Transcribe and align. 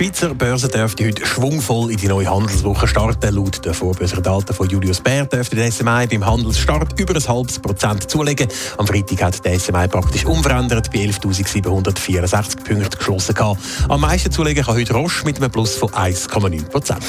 Die 0.00 0.06
Schweizer 0.06 0.34
Börse 0.34 0.68
dürfte 0.68 1.06
heute 1.06 1.26
schwungvoll 1.26 1.90
in 1.90 1.98
die 1.98 2.08
neue 2.08 2.26
Handelswoche 2.26 2.88
starten. 2.88 3.34
Laut 3.34 3.62
den 3.62 3.74
Vorbörsendaten 3.74 4.56
von 4.56 4.66
Julius 4.66 4.98
Baer 5.02 5.26
dürfte 5.26 5.56
der 5.56 5.70
SMI 5.70 6.06
beim 6.06 6.24
Handelsstart 6.24 6.98
über 6.98 7.14
ein 7.14 7.28
halbes 7.28 7.58
Prozent 7.58 8.10
zulegen. 8.10 8.48
Am 8.78 8.86
Freitag 8.86 9.22
hat 9.22 9.44
der 9.44 9.60
SMI 9.60 9.88
praktisch 9.88 10.24
unverändert 10.24 10.90
bei 10.90 11.00
11.764 11.00 12.64
Punkten 12.64 12.96
geschlossen. 12.96 13.34
Am 13.90 14.00
meisten 14.00 14.32
zulegen 14.32 14.64
kann 14.64 14.76
heute 14.76 14.94
Roche 14.94 15.22
mit 15.26 15.36
einem 15.36 15.50
Plus 15.50 15.74
von 15.74 15.90
1,9 15.90 16.70
Prozent. 16.70 17.04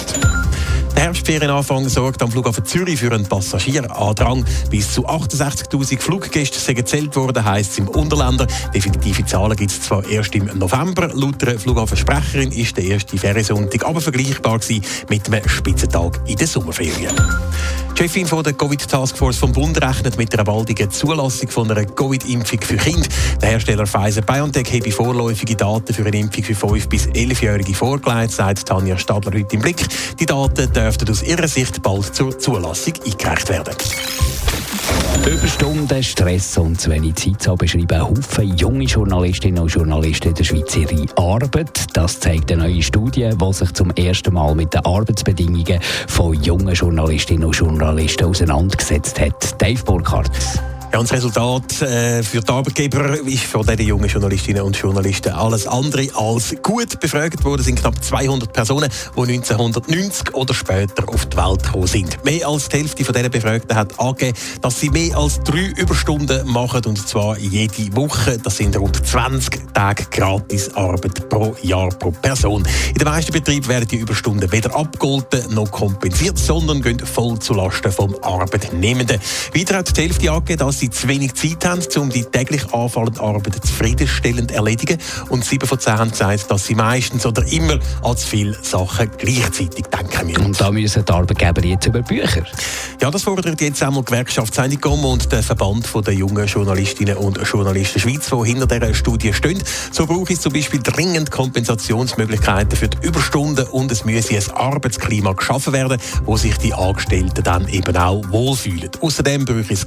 Der 0.95 1.03
Herbstferienanfang 1.03 1.89
sorgt 1.89 2.21
am 2.21 2.31
Flughafen 2.31 2.65
Zürich 2.65 2.99
für 2.99 3.11
einen 3.11 3.25
Passagierandrang. 3.25 4.45
Bis 4.69 4.93
zu 4.93 5.07
68.000 5.07 5.99
Fluggäste 5.99 6.59
sind 6.59 6.75
gezählt 6.75 7.15
worden, 7.15 7.43
heisst 7.43 7.71
es 7.71 7.77
im 7.79 7.87
Unterländer. 7.87 8.47
Definitive 8.73 9.25
Zahlen 9.25 9.55
gibt 9.55 9.71
es 9.71 9.81
zwar 9.81 10.07
erst 10.07 10.35
im 10.35 10.45
November. 10.57 11.09
Laut 11.13 11.41
der 11.41 11.59
Flughafensprecherin 11.59 12.51
ist 12.51 12.77
der 12.77 12.85
erste 12.85 13.17
Feriensonntag 13.17 13.85
aber 13.85 14.01
vergleichbar 14.01 14.59
gewesen 14.59 14.83
mit 15.09 15.27
einem 15.27 15.47
Spitzentag 15.47 16.19
in 16.27 16.35
den 16.35 16.47
Sommerferien. 16.47 17.15
Die 17.97 18.03
Chefin 18.07 18.25
von 18.25 18.43
der 18.43 18.53
Covid-Taskforce 18.53 19.37
vom 19.37 19.51
Bund 19.51 19.79
rechnet 19.79 20.17
mit 20.17 20.33
einer 20.33 20.43
baldigen 20.43 20.89
Zulassung 20.89 21.49
von 21.49 21.69
einer 21.69 21.85
Covid-Impfung 21.85 22.61
für 22.61 22.77
Kinder. 22.77 23.07
Der 23.41 23.49
Hersteller 23.49 23.85
Pfizer-BioNTech 23.85 24.73
habe 24.73 24.91
vorläufige 24.91 25.55
Daten 25.55 25.93
für 25.93 26.05
eine 26.05 26.17
Impfung 26.17 26.43
für 26.43 26.53
5- 26.53 26.87
bis 26.87 27.07
11-Jährige 27.07 27.75
vorgelegt, 27.75 28.31
sagt 28.31 28.65
Tanja 28.65 28.97
Stadler 28.97 29.37
heute 29.37 29.55
im 29.55 29.61
Blick. 29.61 29.85
Die 30.19 30.25
Daten 30.25 30.73
dürften 30.81 31.09
aus 31.09 31.21
ihrer 31.21 31.47
Sicht 31.47 31.83
bald 31.83 32.15
zur 32.15 32.37
Zulassung 32.39 32.93
eingereicht 33.05 33.49
werden. 33.49 33.75
Überstunden, 35.27 36.01
Stress 36.01 36.57
und 36.57 36.81
zu 36.81 36.89
wenig 36.89 37.15
Zeit 37.15 37.43
so 37.43 37.55
beschreiben 37.55 38.01
Haufen 38.01 38.57
junge 38.57 38.85
Journalistinnen 38.85 39.61
und 39.61 39.69
Journalisten 39.69 40.29
in 40.29 40.33
der 40.33 40.43
Schweiz 40.43 40.75
Arbeit. 41.15 41.85
Das 41.93 42.19
zeigt 42.19 42.51
eine 42.51 42.63
neue 42.63 42.81
Studie, 42.81 43.29
die 43.29 43.53
sich 43.53 43.71
zum 43.73 43.91
ersten 43.91 44.33
Mal 44.33 44.55
mit 44.55 44.73
den 44.73 44.83
Arbeitsbedingungen 44.83 45.79
von 46.07 46.33
jungen 46.41 46.73
Journalistinnen 46.73 47.45
und 47.45 47.55
Journalisten 47.55 48.25
auseinandergesetzt 48.25 49.19
hat. 49.19 49.61
Dave 49.61 49.83
Burkhardt. 49.83 50.31
Ja, 50.93 50.99
und 50.99 51.09
das 51.09 51.15
Resultat 51.15 51.81
äh, 51.83 52.21
für 52.21 52.41
die 52.41 52.49
Arbeitgeber 52.49 53.17
ist 53.21 53.43
von 53.45 53.65
diesen 53.65 53.87
jungen 53.87 54.09
Journalistinnen 54.09 54.61
und 54.61 54.75
Journalisten 54.75 55.31
alles 55.31 55.65
andere 55.65 56.09
als 56.15 56.53
gut. 56.61 56.99
Befragt 56.99 57.41
worden 57.45 57.63
sind 57.63 57.79
knapp 57.79 58.03
200 58.03 58.51
Personen, 58.51 58.89
die 59.15 59.21
1990 59.21 60.33
oder 60.33 60.53
später 60.53 61.07
auf 61.07 61.27
die 61.27 61.37
Welt 61.37 61.63
gekommen 61.63 61.87
sind. 61.87 62.25
Mehr 62.25 62.45
als 62.45 62.67
die 62.67 62.79
Hälfte 62.79 63.05
von 63.05 63.13
diesen 63.13 63.31
Befragten 63.31 63.73
hat 63.73 63.97
angegeben, 64.01 64.37
dass 64.61 64.81
sie 64.81 64.89
mehr 64.89 65.15
als 65.15 65.39
drei 65.39 65.71
Überstunden 65.77 66.45
machen, 66.51 66.83
und 66.85 67.07
zwar 67.07 67.37
jede 67.37 67.95
Woche. 67.95 68.37
Das 68.39 68.57
sind 68.57 68.77
rund 68.77 69.05
20 69.07 69.73
Tage 69.73 70.03
Gratisarbeit 70.11 71.29
pro 71.29 71.55
Jahr 71.61 71.87
pro 71.91 72.11
Person. 72.11 72.67
In 72.89 72.95
den 72.95 73.05
meisten 73.05 73.31
Betrieben 73.31 73.69
werden 73.69 73.87
die 73.87 73.95
Überstunden 73.95 74.51
weder 74.51 74.75
abgegolten 74.75 75.53
noch 75.53 75.71
kompensiert, 75.71 76.37
sondern 76.37 76.81
gehen 76.81 76.99
voll 76.99 77.39
zulasten 77.39 77.93
vom 77.93 78.13
Arbeitnehmenden. 78.21 79.21
Weiter 79.55 79.77
hat 79.77 79.95
die 79.95 80.01
Hälfte 80.01 80.29
angegeben, 80.29 80.59
dass 80.59 80.80
sie 80.81 80.89
zu 80.89 81.07
wenig 81.07 81.35
Zeit 81.35 81.63
haben, 81.65 81.81
um 81.97 82.09
die 82.09 82.23
täglich 82.23 82.73
anfallende 82.73 83.21
Arbeit 83.21 83.63
zufriedenstellend 83.63 84.49
zu 84.49 84.57
erledigen. 84.57 84.97
Und 85.29 85.45
sieben 85.45 85.67
von 85.67 85.79
zehn 85.79 85.97
haben 85.97 86.11
gesagt, 86.11 86.49
dass 86.49 86.65
sie 86.65 86.75
meistens 86.75 87.25
oder 87.25 87.45
immer 87.51 87.79
an 88.01 88.17
zu 88.17 88.27
viele 88.27 88.57
Sachen 88.63 89.09
gleichzeitig 89.17 89.85
denken 89.85 90.27
müssen. 90.27 90.45
Und 90.45 90.59
da 90.59 90.71
müssen 90.71 91.05
die 91.05 91.11
Arbeitgeber 91.11 91.63
jetzt 91.63 91.85
über 91.85 92.01
Bücher. 92.01 92.43
Ja, 92.99 93.11
das 93.11 93.23
fordert 93.23 93.61
jetzt 93.61 93.81
einmal 93.83 94.01
die 94.03 94.11
Gewerkschaft 94.11 94.55
Sendicom 94.55 95.05
und 95.05 95.31
der 95.31 95.43
Verband 95.43 95.87
der 96.05 96.13
jungen 96.13 96.47
Journalistinnen 96.47 97.17
und 97.17 97.39
Journalisten 97.47 97.99
Schweiz, 97.99 98.29
die 98.29 98.47
hinter 98.47 98.65
dieser 98.65 98.93
Studie 98.93 99.33
stehen. 99.33 99.61
So 99.91 100.07
braucht 100.07 100.31
es 100.31 100.41
zum 100.41 100.53
Beispiel 100.53 100.81
dringend 100.81 101.29
Kompensationsmöglichkeiten 101.29 102.75
für 102.75 102.87
die 102.87 103.05
Überstunden 103.05 103.67
und 103.67 103.91
es 103.91 104.03
müsse 104.03 104.35
ein 104.35 104.51
Arbeitsklima 104.55 105.33
geschaffen 105.33 105.73
werden, 105.73 105.99
wo 106.25 106.37
sich 106.37 106.57
die 106.57 106.73
Angestellten 106.73 107.43
dann 107.43 107.67
eben 107.67 107.95
auch 107.95 108.23
wohlfühlen. 108.29 108.89
Außerdem 108.99 109.45
braucht 109.45 109.69
es 109.69 109.85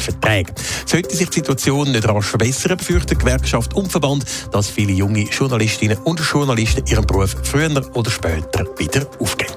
Gesamtarbeitsverträge. 0.00 0.52
Sollte 0.86 1.16
sich 1.16 1.28
die 1.30 1.36
Situation 1.36 1.92
nicht 1.92 2.08
rasch 2.08 2.26
verbessern, 2.26 2.76
befürchten 2.76 3.18
Gewerkschaft 3.18 3.74
und 3.74 3.90
Verband, 3.90 4.24
dass 4.52 4.68
viele 4.68 4.92
junge 4.92 5.22
Journalistinnen 5.22 5.98
und 5.98 6.20
Journalisten 6.20 6.84
ihren 6.86 7.06
Beruf 7.06 7.36
früher 7.42 7.70
oder 7.94 8.10
später 8.10 8.64
wieder 8.78 9.06
aufgeben. 9.18 9.52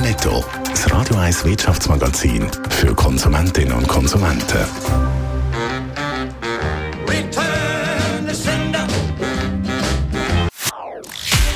Netto. 0.00 0.44
Das 0.70 0.90
Radio 0.92 1.16
1 1.16 1.44
Wirtschaftsmagazin 1.44 2.46
für 2.70 2.94
Konsumentinnen 2.94 3.72
und 3.72 3.88
Konsumenten. 3.88 4.58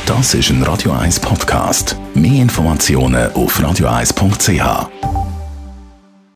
Das 0.06 0.34
ist 0.34 0.50
ein 0.50 0.62
Radio 0.62 0.92
1 0.92 1.20
Podcast. 1.20 1.96
Mehr 2.14 2.42
Informationen 2.42 3.32
auf 3.32 3.58
radio1.ch. 3.58 5.11